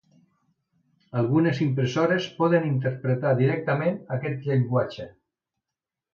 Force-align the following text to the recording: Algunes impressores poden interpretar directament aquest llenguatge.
Algunes 1.21 1.59
impressores 1.65 2.25
poden 2.39 2.65
interpretar 2.71 3.35
directament 3.43 4.01
aquest 4.19 4.43
llenguatge. 4.51 5.09